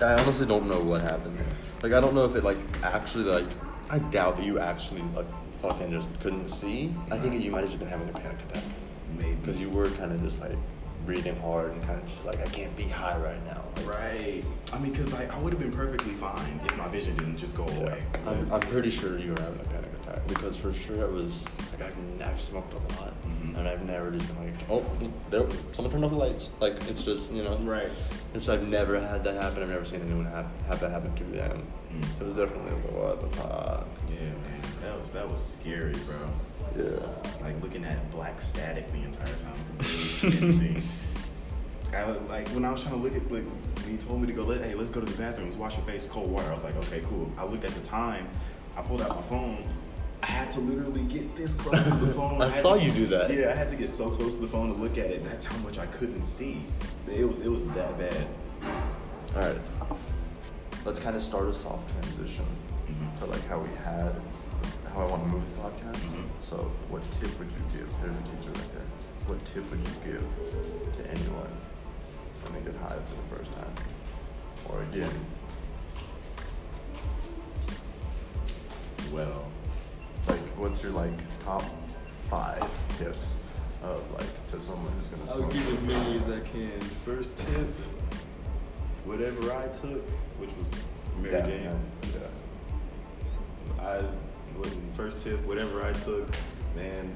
no. 0.00 0.06
I 0.06 0.12
honestly 0.20 0.46
don't 0.46 0.68
know 0.68 0.80
what 0.82 1.00
happened. 1.02 1.38
Like 1.82 1.92
I 1.92 2.00
don't 2.00 2.14
know 2.14 2.24
if 2.26 2.36
it 2.36 2.44
like 2.44 2.58
actually 2.82 3.24
like 3.24 3.46
I 3.90 3.98
doubt 3.98 4.36
that 4.36 4.44
you 4.46 4.58
actually 4.58 5.02
like 5.14 5.28
fucking 5.62 5.92
just 5.92 6.08
couldn't 6.20 6.48
see. 6.48 6.94
I 7.10 7.18
think 7.18 7.42
you 7.42 7.50
might 7.50 7.60
have 7.60 7.68
just 7.68 7.78
been 7.78 7.88
having 7.88 8.08
a 8.08 8.12
panic 8.12 8.38
attack 8.50 8.62
Maybe 9.18 9.34
because 9.34 9.60
you 9.60 9.68
were 9.70 9.88
kind 9.90 10.12
of 10.12 10.22
just 10.22 10.40
like 10.40 10.56
breathing 11.04 11.36
hard 11.40 11.70
and 11.70 11.80
kind 11.84 12.00
of 12.02 12.08
just 12.08 12.24
like 12.24 12.40
I 12.40 12.46
can't 12.46 12.74
be 12.76 12.84
high 12.84 13.16
right 13.18 13.44
now. 13.46 13.62
Right. 13.84 14.42
I 14.72 14.78
mean, 14.80 14.90
because 14.90 15.12
like 15.12 15.32
I 15.32 15.38
would 15.38 15.52
have 15.52 15.60
been 15.62 15.70
perfectly 15.72 16.12
fine 16.14 16.60
if 16.64 16.76
my 16.76 16.88
vision 16.88 17.14
didn't 17.16 17.36
just 17.36 17.56
go 17.56 17.64
away. 17.64 18.02
I'm, 18.26 18.52
I'm 18.52 18.60
pretty 18.60 18.90
sure 18.90 19.16
you 19.18 19.32
were 19.32 19.40
having 19.40 19.60
a 19.60 19.64
panic 19.64 19.90
attack 20.02 20.26
because 20.26 20.56
for 20.56 20.72
sure 20.72 21.04
it 21.04 21.12
was 21.12 21.44
like 21.72 21.82
I've, 21.82 22.22
I've 22.22 22.40
smoked 22.40 22.72
a 22.74 22.78
lot 23.00 23.14
Mhm. 23.24 23.56
and 23.58 23.68
I've 23.68 23.82
never 23.84 24.10
just 24.10 24.26
been 24.34 24.44
like 24.44 24.54
oh 24.70 24.84
there 25.30 25.46
someone 25.72 25.92
turned 25.92 26.04
off 26.04 26.10
the 26.10 26.16
lights 26.16 26.48
like 26.60 26.74
it's 26.88 27.02
just 27.02 27.32
you 27.32 27.42
know 27.44 27.56
right. 27.58 27.90
and 28.34 28.42
so 28.42 28.54
I've 28.54 28.66
never 28.68 28.98
had 29.00 29.22
that 29.24 29.40
happen 29.40 29.62
I've 29.62 29.68
never 29.68 29.84
seen 29.84 30.00
anyone 30.02 30.24
have, 30.26 30.46
have 30.68 30.80
that 30.80 30.90
happen 30.90 31.14
to 31.14 31.24
them 31.24 31.62
Mm. 31.92 32.20
it 32.20 32.24
was 32.24 32.34
definitely 32.34 32.72
like 32.72 32.92
what 32.92 33.20
the 33.20 33.36
fuck 33.36 33.86
Yeah, 34.10 34.20
man. 34.20 34.60
That 34.82 34.98
was 34.98 35.12
that 35.12 35.30
was 35.30 35.40
scary, 35.40 35.92
bro. 36.06 36.16
Yeah 36.76 37.44
like 37.44 37.60
looking 37.62 37.84
at 37.84 38.10
black 38.10 38.40
static 38.40 38.90
the 38.92 38.98
entire 38.98 39.34
time. 39.34 39.52
I 39.80 40.26
really. 40.46 40.82
I, 41.94 42.04
like 42.28 42.48
when 42.48 42.64
I 42.64 42.72
was 42.72 42.82
trying 42.82 42.94
to 42.94 43.00
look 43.00 43.14
at 43.14 43.30
like 43.30 43.44
when 43.44 43.92
you 43.92 43.96
told 43.98 44.20
me 44.20 44.26
to 44.26 44.32
go, 44.32 44.42
let 44.42 44.62
hey, 44.62 44.74
let's 44.74 44.90
go 44.90 45.00
to 45.00 45.10
the 45.10 45.16
bathroom 45.16 45.46
let's 45.46 45.56
wash 45.58 45.76
your 45.76 45.86
face 45.86 46.02
with 46.02 46.12
cold 46.12 46.30
water. 46.30 46.48
I 46.50 46.54
was 46.54 46.64
like, 46.64 46.76
okay, 46.76 47.00
cool. 47.08 47.30
I 47.38 47.44
looked 47.44 47.64
at 47.64 47.70
the 47.70 47.80
time. 47.80 48.28
I 48.76 48.82
pulled 48.82 49.00
out 49.00 49.14
my 49.16 49.22
phone. 49.22 49.64
I 50.22 50.26
had 50.26 50.50
to 50.52 50.60
literally 50.60 51.02
get 51.02 51.36
this 51.36 51.54
close 51.54 51.82
to 51.84 51.90
the 51.90 52.12
phone. 52.18 52.42
I 52.42 52.46
had 52.50 52.62
saw 52.62 52.74
to- 52.74 52.82
you 52.82 52.90
do 52.90 53.06
that. 53.08 53.32
Yeah, 53.32 53.50
I 53.50 53.54
had 53.54 53.68
to 53.68 53.76
get 53.76 53.88
so 53.88 54.10
close 54.10 54.34
to 54.36 54.40
the 54.42 54.48
phone 54.48 54.68
to 54.68 54.74
look 54.74 54.98
at 54.98 55.06
it. 55.06 55.24
That's 55.24 55.44
how 55.44 55.56
much 55.58 55.78
I 55.78 55.86
couldn't 55.86 56.24
see. 56.24 56.62
It 57.06 57.26
was 57.26 57.40
it 57.40 57.48
was 57.48 57.66
that 57.68 57.96
bad. 57.98 58.26
all 59.36 59.42
right 59.42 59.58
let's 60.84 60.98
kind 61.00 61.16
of 61.16 61.22
start 61.22 61.46
a 61.48 61.52
soft 61.54 61.90
transition 61.90 62.46
Mhm. 62.88 63.18
to 63.18 63.24
like 63.26 63.44
how 63.48 63.58
we 63.58 63.68
had 63.84 64.12
how 64.96 65.02
I 65.02 65.06
want 65.06 65.22
to 65.24 65.28
move 65.28 65.44
the 65.54 65.60
podcast 65.62 66.00
Mhm. 66.08 66.24
so 66.42 66.56
what 66.88 67.02
tip 67.20 67.38
would 67.38 67.48
you 67.52 67.62
give 67.78 67.88
there's 68.00 68.16
a 68.16 68.22
teacher 68.30 68.50
right 68.58 68.72
there 68.72 68.88
what 69.28 69.44
tip 69.44 69.70
would 69.70 69.80
you 69.80 69.94
give 70.04 70.24
to 70.96 71.10
anyone 71.10 71.52
when 72.42 72.54
they 72.54 72.70
get 72.70 72.80
high 72.80 72.96
for 73.08 73.14
the 73.14 73.36
first 73.36 73.52
time 73.52 73.74
or 74.70 74.82
again 74.82 75.12
Well, 79.12 79.44
like 80.28 80.40
what's 80.58 80.82
your 80.82 80.92
like 80.92 81.12
top 81.44 81.62
five 82.28 82.64
tips 82.98 83.36
of 83.82 84.02
like 84.12 84.46
to 84.48 84.58
someone 84.60 84.92
who's 84.98 85.08
gonna 85.08 85.30
I'll 85.30 85.48
give 85.50 85.72
as 85.72 85.82
many 85.82 86.18
as 86.18 86.28
I 86.28 86.40
can. 86.40 86.80
first 87.04 87.38
tip, 87.38 87.68
whatever 89.04 89.52
I 89.52 89.68
took, 89.68 90.02
which 90.40 90.50
was 90.60 90.68
Mary 91.20 91.34
yeah, 91.34 91.46
Jane. 91.46 91.62
yeah, 92.02 92.08
yeah. 93.78 93.82
I 93.82 93.96
wouldn't- 93.96 94.18
first 94.96 95.20
tip, 95.20 95.44
whatever 95.46 95.84
I 95.84 95.92
took, 95.92 96.28
man, 96.74 97.14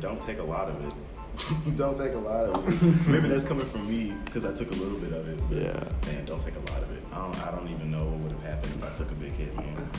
don't 0.00 0.20
take 0.20 0.38
a 0.38 0.42
lot 0.42 0.68
of 0.68 0.84
it. 0.84 1.76
don't 1.76 1.96
take 1.96 2.12
a 2.12 2.18
lot 2.18 2.46
of 2.46 2.82
it. 2.82 3.06
Maybe 3.08 3.28
that's 3.28 3.44
coming 3.44 3.64
from 3.64 3.88
me 3.88 4.12
because 4.24 4.44
I 4.44 4.52
took 4.52 4.70
a 4.70 4.74
little 4.74 4.98
bit 4.98 5.12
of 5.12 5.28
it. 5.28 5.40
Yeah. 5.50 6.12
Man, 6.12 6.24
don't 6.24 6.42
take 6.42 6.56
a 6.56 6.72
lot 6.72 6.82
of 6.82 6.90
it. 6.90 7.02
I 7.12 7.18
don't. 7.18 7.46
I 7.46 7.50
don't 7.50 7.68
even 7.68 7.90
know 7.90 8.04
what 8.04 8.18
would 8.18 8.32
have 8.32 8.42
happened 8.42 8.74
if 8.74 8.84
I 8.84 8.92
took 8.92 9.10
a 9.10 9.14
big 9.14 9.32
hit, 9.32 9.54
man. 9.56 9.90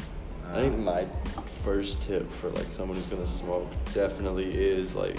I 0.47 0.51
uh, 0.51 0.61
think 0.61 0.79
my 0.79 1.07
first 1.63 2.01
tip 2.03 2.31
for 2.33 2.49
like 2.49 2.71
someone 2.71 2.97
who's 2.97 3.07
gonna 3.07 3.25
smoke 3.25 3.71
definitely 3.93 4.53
is 4.53 4.93
like 4.93 5.17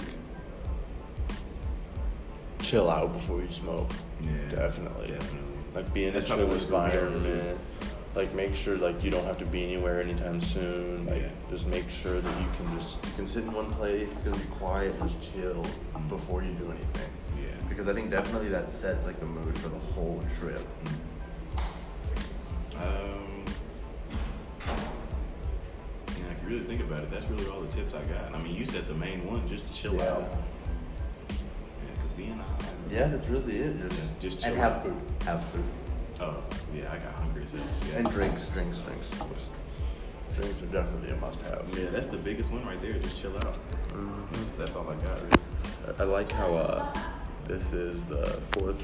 chill 2.61 2.89
out 2.89 3.11
before 3.13 3.41
you 3.41 3.49
smoke. 3.49 3.89
Yeah, 4.21 4.29
definitely. 4.49 5.07
definitely. 5.07 5.41
Like 5.73 5.93
being 5.93 6.09
in 6.09 6.13
That's 6.13 6.25
a 6.25 6.29
probably 6.29 6.45
chill 6.45 6.53
what 6.53 6.91
screwed 6.91 6.93
me 6.93 7.07
over, 7.09 7.21
too. 7.21 7.29
environment. 7.29 7.59
Like 8.15 8.33
make 8.33 8.55
sure 8.55 8.77
like 8.77 9.03
you 9.03 9.11
don't 9.11 9.25
have 9.25 9.37
to 9.39 9.45
be 9.45 9.63
anywhere 9.63 10.01
anytime 10.01 10.39
soon. 10.39 11.05
Like 11.05 11.23
Yeah. 11.23 11.29
just 11.49 11.67
make 11.67 11.89
sure 11.89 12.21
that 12.21 12.39
you 12.41 12.47
can 12.57 12.79
just 12.79 13.03
you 13.05 13.11
can 13.17 13.27
sit 13.27 13.43
in 13.43 13.51
one 13.51 13.69
place. 13.73 14.09
It's 14.11 14.23
gonna 14.23 14.37
be 14.37 14.45
quiet. 14.45 14.97
Just 15.01 15.33
chill 15.33 15.65
before 16.07 16.41
you 16.41 16.51
do 16.53 16.65
anything. 16.71 17.09
Yeah. 17.37 17.67
Because 17.67 17.87
I 17.89 17.93
think 17.93 18.09
definitely 18.11 18.47
that 18.49 18.71
sets 18.71 19.05
like 19.05 19.19
the 19.19 19.25
mood 19.25 19.57
for 19.57 19.67
the 19.69 19.79
whole 19.93 20.23
trip. 20.39 20.65
Um, 22.77 23.43
yeah, 26.09 26.31
if 26.35 26.41
you 26.43 26.49
really 26.49 26.63
think 26.65 26.81
about 26.81 27.03
it, 27.03 27.11
that's 27.11 27.25
really 27.29 27.47
all 27.47 27.61
the 27.61 27.67
tips 27.67 27.93
I 27.93 28.03
got. 28.03 28.33
I 28.33 28.41
mean, 28.41 28.55
you 28.55 28.65
said 28.65 28.87
the 28.87 28.93
main 28.93 29.25
one, 29.25 29.47
just 29.47 29.71
chill 29.73 29.95
Yeah. 29.95 30.11
out. 30.13 30.23
Yeah, 31.29 31.35
because 31.93 32.11
being 32.17 32.37
high. 32.37 32.45
Yeah, 32.91 33.07
that's 33.07 33.27
really 33.29 33.57
it. 33.59 33.77
Just 33.89 33.99
Yeah, 33.99 34.07
just 34.19 34.43
and 34.45 34.53
chill 34.55 34.63
have 34.63 34.73
out. 34.73 34.83
food. 34.83 35.01
Have 35.25 35.45
food. 35.47 35.63
Oh, 36.21 36.43
yeah, 36.75 36.91
I 36.91 36.97
got 36.97 37.13
hungry 37.15 37.45
hell. 37.45 37.61
Yeah. 37.89 37.97
And 37.99 38.11
drinks, 38.11 38.47
drinks, 38.47 38.79
drinks. 38.79 39.09
Drinks 40.35 40.61
are 40.61 40.65
definitely 40.65 41.11
a 41.11 41.15
must-have. 41.17 41.65
Yeah, 41.77 41.89
that's 41.91 42.07
the 42.07 42.17
biggest 42.17 42.51
one 42.51 42.65
right 42.65 42.81
there. 42.81 42.93
Just 42.93 43.19
chill 43.21 43.35
out. 43.37 43.57
Mhm. 43.89 44.31
That's, 44.31 44.49
that's 44.51 44.75
all 44.75 44.89
I 44.89 44.95
got. 44.95 45.21
Really. 45.21 45.37
I 45.99 46.03
like 46.03 46.31
how 46.31 46.55
uh, 46.55 46.93
this 47.45 47.71
is 47.73 48.01
the 48.09 48.25
fourth 48.51 48.81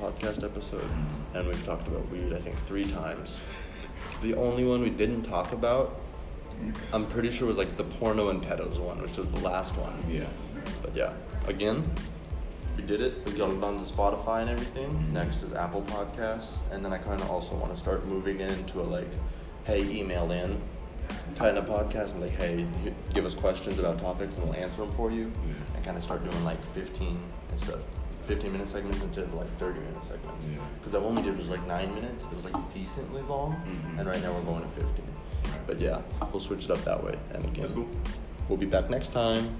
podcast 0.00 0.44
episode, 0.44 0.82
Mhm. 0.88 1.34
and 1.38 1.48
we've 1.48 1.64
talked 1.64 1.88
about 1.88 2.08
weed 2.10 2.32
I 2.32 2.38
think 2.40 2.56
three 2.66 2.84
times. 2.84 3.40
The 4.20 4.34
only 4.34 4.64
one 4.64 4.80
we 4.82 4.90
didn't 4.90 5.22
talk 5.22 5.52
about, 5.52 5.98
I'm 6.92 7.06
pretty 7.06 7.30
sure 7.30 7.48
was 7.48 7.56
like 7.58 7.76
the 7.76 7.84
porno 7.84 8.28
and 8.28 8.40
pedos 8.42 8.78
one, 8.78 9.00
which 9.02 9.16
was 9.16 9.28
the 9.30 9.40
last 9.40 9.76
one. 9.76 9.94
Yeah. 10.08 10.26
But 10.82 10.94
yeah, 10.94 11.12
again, 11.46 11.90
we 12.76 12.82
did 12.82 13.00
it. 13.00 13.24
We 13.26 13.32
got 13.32 13.50
it 13.50 13.62
onto 13.62 13.84
Spotify 13.84 14.40
and 14.42 14.50
everything. 14.50 15.12
Next 15.12 15.42
is 15.42 15.52
Apple 15.52 15.82
Podcasts, 15.82 16.56
and 16.70 16.84
then 16.84 16.92
I 16.92 16.98
kind 16.98 17.20
of 17.20 17.30
also 17.30 17.54
want 17.54 17.72
to 17.72 17.78
start 17.78 18.06
moving 18.06 18.40
into 18.40 18.80
a 18.80 18.82
like, 18.84 19.10
hey, 19.64 19.82
email 19.90 20.30
in 20.32 20.60
kind 21.36 21.58
of 21.58 21.66
podcast 21.66 22.12
and 22.12 22.22
like, 22.22 22.30
hey, 22.32 22.66
give 23.12 23.24
us 23.26 23.34
questions 23.34 23.78
about 23.78 23.98
topics 23.98 24.36
and 24.36 24.44
we'll 24.46 24.56
answer 24.56 24.82
them 24.82 24.92
for 24.92 25.10
you, 25.10 25.30
Yeah. 25.46 25.52
and 25.76 25.84
kind 25.84 25.96
of 25.96 26.02
start 26.02 26.28
doing 26.28 26.44
like 26.44 26.62
15 26.74 27.18
instead 27.52 27.74
of 27.74 27.84
15 28.22 28.52
minute 28.52 28.68
segments 28.68 29.02
of 29.02 29.34
like 29.34 29.52
30 29.58 29.80
minute 29.80 30.04
segments. 30.04 30.46
Yeah. 30.46 30.58
Because 30.78 30.92
that 30.92 31.02
one 31.02 31.14
we 31.16 31.22
did 31.22 31.36
was 31.36 31.48
like 31.48 31.66
nine 31.66 31.92
minutes. 31.94 32.24
It 32.26 32.34
was 32.34 32.44
like 32.44 32.72
decently 32.72 33.20
long, 33.22 33.56
Mhm. 33.66 33.98
and 33.98 34.08
right 34.08 34.22
now 34.22 34.32
we're 34.32 34.42
going 34.42 34.62
to 34.62 34.68
15. 34.68 35.04
But 35.66 35.80
yeah, 35.80 36.00
we'll 36.30 36.40
switch 36.40 36.64
it 36.66 36.70
up 36.70 36.82
that 36.84 37.02
way. 37.02 37.14
And 37.34 37.44
again, 37.44 37.54
That's 37.60 37.72
cool. 37.72 37.88
we'll 38.48 38.58
be 38.58 38.66
back 38.66 38.88
next 38.88 39.12
time. 39.12 39.54